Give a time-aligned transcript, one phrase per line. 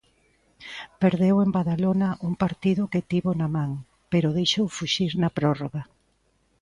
[1.01, 3.71] Perdeu en Badalona un partido que tivo na man,
[4.11, 5.83] pero deixou fuxir na prórroga.